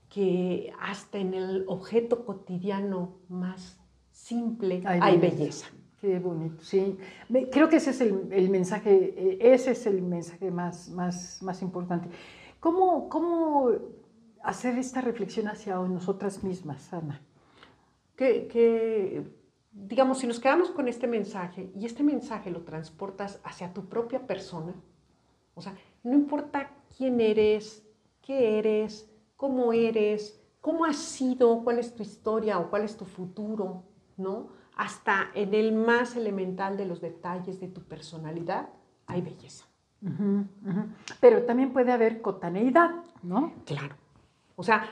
que 0.09 0.73
hasta 0.81 1.19
en 1.19 1.35
el 1.35 1.65
objeto 1.69 2.25
cotidiano 2.25 3.17
más 3.29 3.79
simple 4.11 4.83
hay, 4.85 5.19
belleza. 5.19 5.69
Qué 6.01 6.19
bonito, 6.19 6.63
sí. 6.63 6.99
Creo 7.51 7.69
que 7.69 7.77
ese 7.77 7.91
es 7.91 8.01
el, 8.01 8.51
mensaje, 8.51 9.15
eh, 9.17 9.39
ese 9.41 9.73
es 9.73 9.87
el 9.87 10.03
mensaje 10.03 10.51
más, 10.51 10.89
más, 10.91 11.43
más 11.43 11.63
importante. 11.63 12.09
¿Cómo, 12.61 13.09
¿Cómo 13.09 13.71
hacer 14.43 14.79
esta 14.79 15.01
reflexión 15.01 15.49
hacia 15.49 15.77
nosotras 15.77 16.45
mismas, 16.45 16.93
Ana? 16.93 17.21
Que, 18.15 18.47
que, 18.47 19.25
digamos, 19.73 20.19
si 20.19 20.27
nos 20.27 20.41
quedamos 20.41 20.71
con 20.71 20.89
este 20.89 21.07
mensaje 21.07 21.71
y 21.75 21.87
este 21.87 22.03
mensaje 22.03 22.51
lo 22.51 22.63
transportas 22.63 23.41
hacia 23.45 23.73
tu 23.73 23.89
propia 23.89 24.27
persona, 24.27 24.75
o 25.57 25.63
sea, 25.63 25.75
no 26.05 26.15
importa 26.15 26.71
quién 26.97 27.21
eres, 27.21 27.83
qué 28.21 28.59
eres, 28.59 29.11
cómo 29.37 29.73
eres, 29.73 30.39
cómo 30.61 30.85
has 30.85 30.97
sido, 30.97 31.65
cuál 31.65 31.79
es 31.79 31.95
tu 31.95 32.03
historia 32.03 32.59
o 32.59 32.69
cuál 32.69 32.83
es 32.83 32.97
tu 32.97 33.07
futuro, 33.07 33.83
¿no? 34.19 34.49
Hasta 34.77 35.31
en 35.35 35.55
el 35.55 35.73
más 35.73 36.15
elemental 36.15 36.77
de 36.77 36.85
los 36.85 37.01
detalles 37.01 37.59
de 37.59 37.69
tu 37.69 37.81
personalidad 37.83 38.69
hay 39.07 39.23
belleza. 39.23 39.65
Pero 41.21 41.45
también 41.45 41.73
puede 41.73 41.91
haber 41.91 42.21
cotaneidad, 42.21 42.91
¿no? 43.23 43.55
Claro. 43.65 43.97
O 44.57 44.63
sea, 44.63 44.85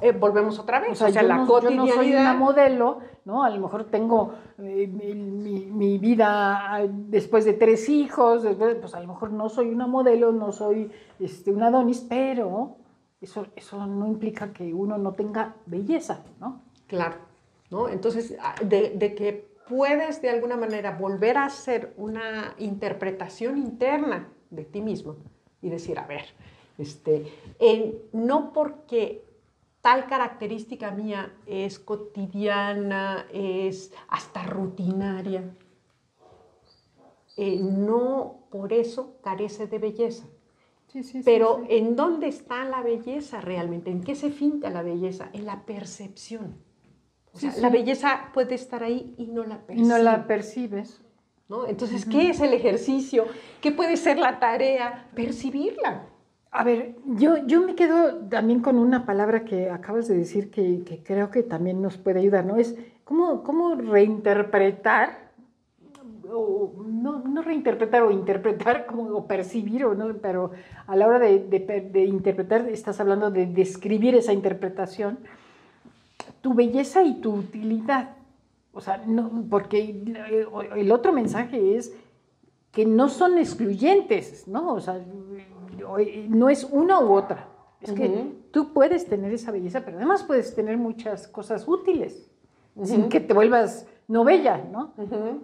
eh, 0.00 0.12
volvemos 0.12 0.58
otra 0.58 0.80
vez. 0.80 1.00
O 1.00 1.08
sea, 1.08 1.22
la 1.22 1.38
no, 1.38 1.46
cotidianidad. 1.46 1.86
Yo 1.86 1.94
no 1.94 2.02
soy 2.02 2.14
una 2.14 2.34
modelo, 2.34 2.98
¿no? 3.24 3.44
A 3.44 3.50
lo 3.50 3.60
mejor 3.60 3.84
tengo 3.84 4.34
eh, 4.58 4.86
mi, 4.86 5.98
vida 5.98 6.82
después 6.88 7.44
de 7.44 7.54
tres 7.54 7.88
hijos, 7.88 8.44
pues 8.80 8.94
a 8.94 9.00
lo 9.00 9.08
mejor 9.08 9.30
no 9.30 9.48
soy 9.48 9.70
una 9.70 9.86
modelo, 9.86 10.32
no 10.32 10.52
soy 10.52 10.90
este, 11.18 11.50
una 11.50 11.70
donis, 11.70 12.00
pero 12.08 12.76
eso, 13.20 13.46
eso 13.56 13.86
no 13.86 14.06
implica 14.06 14.52
que 14.52 14.74
uno 14.74 14.98
no 14.98 15.12
tenga 15.12 15.56
belleza, 15.66 16.22
¿no? 16.40 16.60
Claro, 16.86 17.16
¿no? 17.70 17.88
Entonces, 17.88 18.36
ah, 18.40 18.54
de, 18.62 18.90
de 18.90 19.14
que 19.14 19.54
puedes 19.68 20.20
de 20.20 20.30
alguna 20.30 20.56
manera 20.56 20.92
volver 20.92 21.38
a 21.38 21.46
hacer 21.46 21.94
una 21.96 22.54
interpretación 22.58 23.58
interna 23.58 24.28
de 24.50 24.64
ti 24.64 24.80
mismo 24.80 25.16
y 25.62 25.70
decir, 25.70 25.98
a 25.98 26.06
ver, 26.06 26.24
este, 26.78 27.32
en, 27.58 27.94
no 28.12 28.52
porque 28.52 29.23
tal 29.84 30.06
característica 30.06 30.92
mía 30.92 31.30
es 31.44 31.78
cotidiana, 31.78 33.26
es 33.30 33.92
hasta 34.08 34.42
rutinaria, 34.44 35.44
eh, 37.36 37.58
no 37.60 38.46
por 38.50 38.72
eso 38.72 39.18
carece 39.22 39.66
de 39.66 39.78
belleza. 39.78 40.24
Pero 41.22 41.64
¿en 41.68 41.96
dónde 41.96 42.28
está 42.28 42.64
la 42.64 42.80
belleza 42.80 43.42
realmente? 43.42 43.90
¿En 43.90 44.02
qué 44.02 44.14
se 44.14 44.30
finta 44.30 44.70
la 44.70 44.82
belleza? 44.82 45.28
En 45.34 45.44
la 45.44 45.66
percepción. 45.66 46.56
O 47.34 47.38
sea, 47.38 47.52
la 47.58 47.68
belleza 47.68 48.30
puede 48.32 48.54
estar 48.54 48.82
ahí 48.82 49.14
y 49.18 49.26
no 49.26 49.44
la 49.44 49.66
percibes. 49.66 49.86
Y 49.86 49.90
no 49.90 49.98
la 49.98 50.26
percibes. 50.26 51.02
¿no? 51.50 51.66
Entonces, 51.66 52.06
¿qué 52.06 52.30
es 52.30 52.40
el 52.40 52.54
ejercicio? 52.54 53.26
¿Qué 53.60 53.70
puede 53.70 53.98
ser 53.98 54.18
la 54.18 54.38
tarea? 54.40 55.10
Percibirla. 55.14 56.08
A 56.56 56.62
ver, 56.62 56.94
yo, 57.04 57.44
yo 57.48 57.62
me 57.62 57.74
quedo 57.74 58.14
también 58.28 58.60
con 58.60 58.78
una 58.78 59.04
palabra 59.04 59.44
que 59.44 59.70
acabas 59.70 60.06
de 60.06 60.16
decir 60.16 60.52
que, 60.52 60.84
que 60.84 61.02
creo 61.02 61.28
que 61.28 61.42
también 61.42 61.82
nos 61.82 61.96
puede 61.96 62.20
ayudar, 62.20 62.46
¿no? 62.46 62.58
Es 62.58 62.76
cómo, 63.02 63.42
cómo 63.42 63.74
reinterpretar, 63.74 65.32
o 66.30 66.72
no, 66.86 67.18
no, 67.18 67.42
reinterpretar 67.42 68.04
o 68.04 68.12
interpretar, 68.12 68.86
como, 68.86 69.02
o 69.16 69.26
percibir, 69.26 69.84
o 69.84 69.96
no, 69.96 70.14
pero 70.18 70.52
a 70.86 70.94
la 70.94 71.08
hora 71.08 71.18
de, 71.18 71.40
de, 71.40 71.90
de 71.92 72.04
interpretar 72.04 72.68
estás 72.68 73.00
hablando 73.00 73.32
de 73.32 73.46
describir 73.46 74.14
esa 74.14 74.32
interpretación, 74.32 75.18
tu 76.40 76.54
belleza 76.54 77.02
y 77.02 77.14
tu 77.14 77.34
utilidad. 77.34 78.10
O 78.72 78.80
sea, 78.80 78.98
no, 79.04 79.44
porque 79.50 80.04
el 80.76 80.92
otro 80.92 81.12
mensaje 81.12 81.76
es 81.76 81.96
que 82.70 82.86
no 82.86 83.08
son 83.08 83.38
excluyentes, 83.38 84.46
¿no? 84.46 84.72
O 84.74 84.80
sea, 84.80 85.00
no 86.28 86.48
es 86.48 86.64
una 86.64 87.00
u 87.00 87.12
otra. 87.12 87.48
Es 87.80 87.92
que 87.92 88.32
tú 88.50 88.72
puedes 88.72 89.06
tener 89.06 89.32
esa 89.32 89.50
belleza, 89.50 89.82
pero 89.84 89.98
además 89.98 90.22
puedes 90.22 90.54
tener 90.54 90.78
muchas 90.78 91.28
cosas 91.28 91.68
útiles, 91.68 92.30
sin 92.82 93.08
que 93.10 93.20
te 93.20 93.34
vuelvas 93.34 93.86
no 94.08 94.24
bella, 94.24 94.62
¿no? 94.70 94.92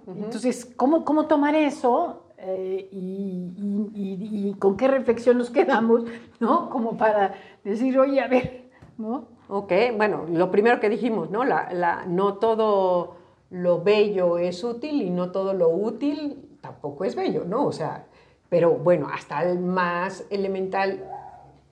Entonces, 0.06 0.64
¿cómo, 0.76 1.04
¿cómo 1.04 1.26
tomar 1.26 1.54
eso 1.54 2.25
eh, 2.38 2.88
y, 2.92 4.54
con 4.58 4.76
qué 4.76 4.88
reflexión 4.88 5.38
nos 5.38 5.50
quedamos, 5.50 6.04
¿no? 6.40 6.70
Como 6.70 6.96
para 6.96 7.34
decir, 7.64 7.99
oye, 7.99 8.20
a 8.20 8.28
ver, 8.28 8.70
¿no? 8.99 9.28
Ok, 9.49 9.72
bueno, 9.96 10.26
lo 10.30 10.50
primero 10.50 10.80
que 10.80 10.88
dijimos, 10.88 11.30
¿no? 11.30 11.44
La, 11.44 12.04
no 12.06 12.34
todo 12.34 13.16
lo 13.50 13.83
bello 13.83 14.38
es 14.38 14.62
útil 14.62 15.02
y 15.02 15.11
no 15.11 15.33
todo 15.33 15.55
lo 15.55 15.68
útil 15.68 16.59
tampoco 16.61 17.05
es 17.05 17.16
bello, 17.16 17.44
¿no? 17.46 17.66
O 17.66 17.72
sea, 17.72 18.07
pero 18.50 18.72
bueno, 18.72 19.08
hasta 19.10 19.42
el 19.44 19.58
más 19.60 20.26
elemental 20.28 21.02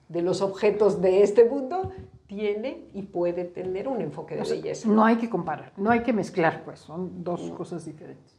de 0.07 0.23
los 0.23 0.41
objetos 0.41 1.01
de 1.01 1.21
este 1.21 1.43
mundo 1.43 1.91
tiene 2.25 2.85
y 2.93 3.03
puede 3.03 3.43
tener 3.43 3.87
un 3.87 4.01
enfoque 4.01 4.35
de 4.35 4.43
belleza. 4.43 4.87
No 4.87 5.03
hay 5.03 5.17
que 5.17 5.29
comparar, 5.29 5.73
no 5.77 5.91
hay 5.91 6.01
que 6.01 6.13
mezclar, 6.13 6.63
pues, 6.63 6.79
son 6.79 7.23
dos 7.23 7.51
cosas 7.51 7.85
diferentes. 7.85 8.33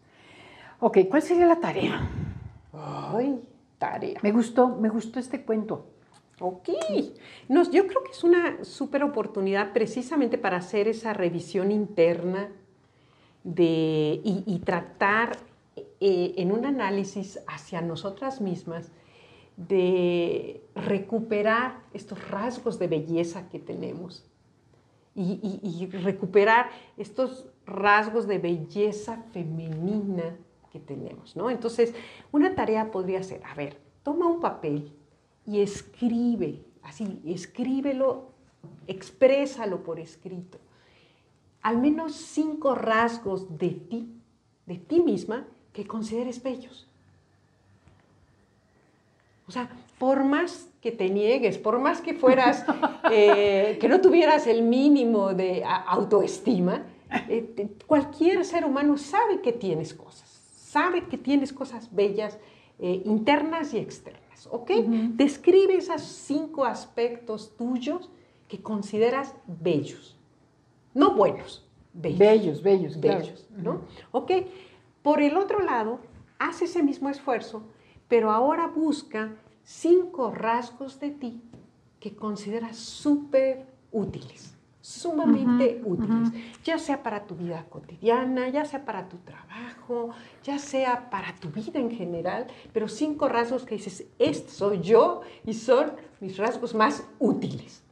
Ok, 0.81 0.98
¿cuál 1.09 1.22
sería 1.22 1.46
la 1.46 1.61
tarea? 1.61 2.09
Ay, 2.72 3.40
tarea. 3.79 4.18
Me 4.22 4.33
gustó, 4.33 4.68
me 4.68 4.88
gustó 4.88 5.20
este 5.20 5.42
cuento. 5.42 5.87
Ok, 6.40 6.70
yo 7.48 7.87
creo 7.87 8.03
que 8.03 8.12
es 8.12 8.24
una 8.24 8.64
súper 8.64 9.05
oportunidad 9.05 9.74
precisamente 9.74 10.38
para 10.38 10.57
hacer 10.57 10.88
esa 10.88 11.12
revisión 11.12 11.70
interna 11.70 12.48
de, 13.44 14.22
y 14.24 14.62
tratar 14.64 15.37
eh, 16.01 16.35
en 16.39 16.51
un 16.53 16.65
análisis 16.65 17.41
hacia 17.47 17.83
nosotras 17.83 18.41
mismas 18.41 18.91
de 19.57 20.65
recuperar 20.75 21.83
estos 21.93 22.27
rasgos 22.31 22.79
de 22.79 22.89
belleza 22.89 23.51
que 23.51 23.59
tenemos 23.59 24.25
y, 25.15 25.87
recuperar 25.93 26.71
estos 26.97 27.47
rasgos 27.67 28.27
de 28.27 28.39
belleza 28.39 29.23
femenina 29.33 30.39
que 30.73 30.81
tenemos, 30.81 31.37
¿no? 31.37 31.51
Entonces, 31.51 31.93
una 32.33 32.55
tarea 32.55 32.91
podría 32.91 33.23
ser, 33.23 33.43
a 33.45 33.55
ver, 33.55 33.77
toma 34.03 34.27
un 34.27 34.41
papel 34.41 34.95
y 35.45 35.61
escribe, 35.61 36.65
así, 36.83 37.21
escríbelo, 37.27 38.31
exprésalo 38.87 39.83
por 39.83 40.01
escrito, 40.01 40.59
al 41.61 41.79
menos 41.79 42.15
cinco 42.15 42.75
rasgos 42.75 43.59
de 43.59 43.71
ti, 43.71 44.09
de 44.65 44.77
ti 44.77 45.01
misma, 45.01 45.47
que 45.73 45.87
consideres 45.87 46.43
bellos. 46.43 46.87
O 49.47 49.53
sea, 49.53 49.69
por 49.99 50.25
más 50.25 50.69
que 50.81 50.93
te 50.93 51.11
niegues, 51.11 51.59
por 51.59 51.79
más 51.79 52.01
que 52.01 52.15
fueras, 52.15 52.65
eh, 53.11 53.79
que 53.81 53.89
no 53.89 54.01
tuvieras 54.01 54.47
el 54.47 54.63
mínimo 54.63 55.35
de 55.35 55.65
autoestima, 55.65 56.87
eh, 57.29 57.69
cualquier 57.87 58.45
ser 58.45 58.65
humano 58.65 58.97
sabe 58.97 59.41
que 59.41 59.53
tienes 59.53 59.93
cosas, 59.93 60.29
sabe 60.55 61.05
que 61.07 61.19
tienes 61.19 61.53
cosas 61.53 61.95
bellas, 61.95 62.39
eh, 62.79 63.03
internas 63.05 63.75
y 63.75 63.79
externas, 63.79 64.49
¿ok? 64.51 64.71
Describe 65.15 65.75
esos 65.75 66.03
cinco 66.03 66.65
aspectos 66.65 67.55
tuyos 67.57 68.09
que 68.49 68.63
consideras 68.63 69.35
bellos, 69.47 70.17
no 70.95 71.15
buenos, 71.15 71.67
bellos. 71.93 72.19
Bellos, 72.19 72.63
bellos, 72.63 73.01
bellos, 73.01 73.49
¿no? 73.51 73.83
¿Ok? 74.13 74.31
Por 75.03 75.23
el 75.23 75.37
otro 75.37 75.61
lado, 75.61 76.01
hace 76.39 76.67
ese 76.67 76.83
mismo 76.83 77.09
esfuerzo, 77.09 77.63
pero 78.09 78.31
ahora 78.31 78.67
busca 78.67 79.35
cinco 79.63 80.31
rasgos 80.31 81.01
de 81.01 81.11
ti 81.11 81.43
que 82.01 82.15
consideras 82.17 82.77
súper 82.77 83.67
útiles, 83.93 84.57
sumamente 84.81 85.81
útiles, 85.85 86.33
ya 86.65 86.79
sea 86.79 87.03
para 87.03 87.25
tu 87.25 87.35
vida 87.35 87.67
cotidiana, 87.69 88.49
ya 88.49 88.65
sea 88.65 88.85
para 88.85 89.09
tu 89.09 89.19
trabajo, 89.19 90.11
ya 90.43 90.59
sea 90.59 91.11
para 91.11 91.35
tu 91.37 91.51
vida 91.51 91.79
en 91.79 91.91
general, 91.91 92.47
pero 92.73 92.89
cinco 92.89 93.29
rasgos 93.29 93.65
que 93.65 93.77
dices, 93.77 94.07
este 94.19 94.51
soy 94.51 94.81
yo 94.81 95.21
y 95.47 95.55
son 95.55 95.93
mis 96.21 96.37
rasgos 96.37 96.75
más 96.75 97.07
útiles. 97.19 97.83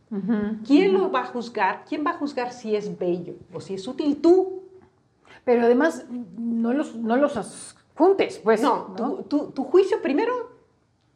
¿Quién 0.66 0.94
lo 0.94 1.10
va 1.10 1.20
a 1.20 1.26
juzgar? 1.26 1.84
¿Quién 1.86 2.04
va 2.04 2.12
a 2.12 2.18
juzgar 2.18 2.52
si 2.52 2.74
es 2.74 2.98
bello 2.98 3.34
o 3.52 3.60
si 3.60 3.74
es 3.74 3.86
útil? 3.86 4.16
Tú, 4.22 4.57
pero 5.48 5.64
además, 5.64 6.04
no 6.36 6.74
los, 6.74 6.94
no 6.96 7.16
los 7.16 7.74
juntes, 7.94 8.38
pues. 8.44 8.60
No, 8.60 8.94
Tu, 9.30 9.64
juicio 9.64 10.02
primero, 10.02 10.34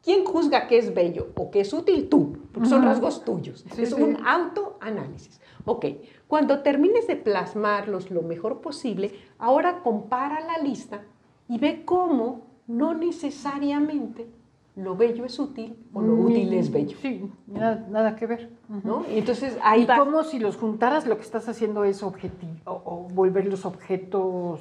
¿quién 0.03 0.25
juzga 0.25 0.69
que 0.69 0.79
es 0.79 0.95
bello 0.95 1.27
o 1.37 1.51
que 1.51 1.61
es 1.61 1.71
útil? 1.75 2.09
Tú, 2.09 2.39
porque 2.51 2.67
son 2.67 2.83
rasgos 2.83 3.27
tuyos. 3.27 3.63
es 3.77 3.93
un 3.93 4.27
autoanálisis. 4.27 5.39
Ok, 5.67 5.85
cuando 6.29 6.63
termines 6.63 7.07
de 7.09 7.17
plasmarlos 7.17 8.11
lo 8.11 8.23
mejor 8.23 8.63
posible, 8.63 9.13
ahora 9.39 9.83
compara 9.83 10.41
la 10.41 10.57
lista 10.67 11.03
y 11.47 11.59
ve 11.59 11.83
cómo 11.85 12.47
no 12.67 12.95
necesariamente 12.95 14.29
lo 14.77 14.97
bello 14.97 15.25
es 15.27 15.39
útil 15.39 15.77
o 15.93 16.01
lo 16.01 16.15
mm, 16.15 16.25
útil 16.27 16.53
es 16.55 16.71
bello. 16.71 16.97
Sí, 17.01 17.31
nada, 17.47 18.17
que 18.17 18.27
ver. 18.27 18.51
¿No? 18.69 19.05
Y 19.11 19.19
entonces 19.19 19.59
ahí 19.63 19.83
y 19.83 19.87
como 19.87 20.25
si 20.25 20.39
los 20.39 20.57
juntaras, 20.57 21.07
lo 21.07 21.17
que 21.17 21.23
estás 21.23 21.49
haciendo 21.49 21.85
es 21.85 22.03
objetivo, 22.03 22.53
o, 22.65 23.09
volver 23.13 23.47
los 23.47 23.67
objetos, 23.67 24.61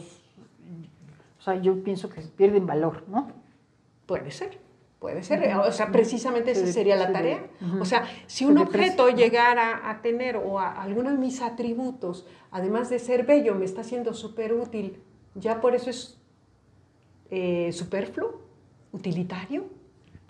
o 1.39 1.41
sea, 1.41 1.55
yo 1.55 1.81
pienso 1.83 2.09
que 2.09 2.21
pierden 2.21 2.65
valor, 2.65 3.03
¿no? 3.07 3.29
Puede 4.05 4.31
ser, 4.31 4.59
puede 4.99 5.23
ser. 5.23 5.55
O 5.55 5.71
sea, 5.71 5.91
precisamente 5.91 6.51
esa 6.51 6.67
sería 6.67 6.97
la 6.97 7.13
tarea. 7.13 7.47
O 7.79 7.85
sea, 7.85 8.03
si 8.27 8.45
un 8.45 8.57
objeto 8.57 9.07
llegara 9.09 9.89
a 9.89 10.01
tener 10.01 10.35
o 10.35 10.59
a 10.59 10.81
algunos 10.81 11.13
de 11.13 11.19
mis 11.19 11.41
atributos, 11.41 12.27
además 12.51 12.89
de 12.89 12.99
ser 12.99 13.25
bello, 13.25 13.55
me 13.55 13.63
está 13.63 13.85
siendo 13.85 14.13
súper 14.13 14.53
útil, 14.53 15.01
ya 15.35 15.61
por 15.61 15.73
eso 15.73 15.89
es 15.89 16.19
eh, 17.29 17.71
superfluo, 17.71 18.41
utilitario 18.91 19.79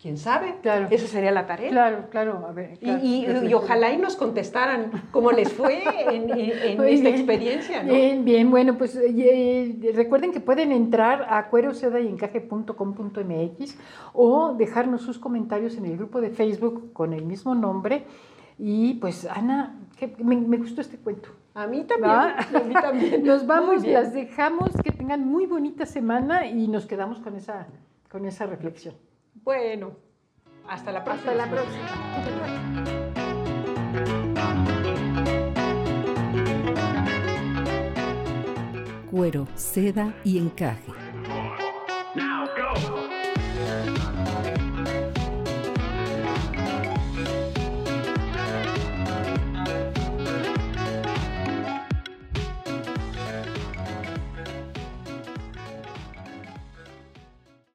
¿Quién 0.02 0.18
sabe? 0.18 0.56
Claro. 0.64 0.88
Esa 0.90 1.06
sería 1.06 1.30
la 1.32 1.46
tarea. 1.46 1.70
Claro, 1.70 2.06
claro, 2.10 2.44
a 2.48 2.52
ver. 2.52 2.74
Y, 2.74 2.78
claro, 2.86 3.00
y- 3.04 3.24
perfecto. 3.26 3.50
y 3.50 3.54
ojalá 3.54 3.92
y 3.94 3.98
nos 4.00 4.16
contestaran 4.16 4.92
cómo 5.12 5.32
les 5.32 5.54
fue 5.54 5.84
en, 6.16 6.28
en- 6.32 6.38
en 6.72 6.78
Muy 6.78 6.94
esta 6.94 7.10
bien. 7.10 7.16
experiencia, 7.16 7.84
¿no? 7.84 7.94
Bien, 7.94 8.26
bien, 8.26 8.50
bueno, 8.50 8.78
pues 8.80 8.96
eh, 8.96 9.14
eh, 9.16 9.92
recuerden 9.94 10.32
que 10.32 10.40
pueden 10.40 10.72
entrar 10.72 11.28
a 11.30 11.50
cueroseda 11.50 12.00
y 12.00 12.08
encaje.com.mx 12.08 13.78
o 14.14 14.54
dejarnos 14.54 15.02
sus 15.04 15.20
comentarios 15.20 15.78
en 15.78 15.86
el 15.86 15.98
grupo 15.98 16.20
de 16.20 16.32
Facebook 16.32 16.94
con 16.94 17.14
el 17.14 17.26
mismo 17.26 17.54
nombre. 17.54 18.04
Y 18.58 18.96
pues, 18.96 19.26
Ana, 19.26 19.80
que- 19.98 20.16
me, 20.20 20.36
me 20.36 20.58
gustó 20.58 20.82
este 20.82 20.98
cuento. 20.98 21.30
A 21.54 21.68
mí 21.68 21.84
también. 21.84 22.10
¿va? 22.12 22.36
A 22.40 22.60
mí 22.64 22.74
también. 22.74 23.24
Nos 23.26 23.46
vamos, 23.46 23.86
las 23.86 24.14
dejamos, 24.14 24.72
que 24.84 24.92
tengan 24.92 25.28
muy 25.28 25.46
bonita 25.46 25.86
semana 25.86 26.48
y 26.48 26.68
nos 26.68 26.86
quedamos 26.86 27.20
con 27.20 27.36
esa, 27.36 27.68
con 28.10 28.26
esa 28.26 28.46
reflexión. 28.48 28.96
Bueno, 29.34 29.98
hasta 30.68 30.92
la 30.92 31.04
próxima. 31.04 31.32
Hasta 31.32 31.46
la 31.46 31.52
próxima. 31.52 32.12
Cuero, 39.12 39.48
seda 39.56 40.14
y 40.24 40.38
encaje. 40.38 41.01